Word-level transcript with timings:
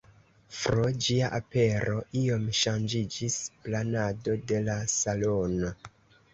Pro 0.59 0.87
ĝia 1.07 1.29
apero 1.39 1.99
iom 2.23 2.49
ŝanĝiĝis 2.61 3.37
planado 3.67 4.39
de 4.53 4.67
la 4.73 4.81
salono. 4.99 5.75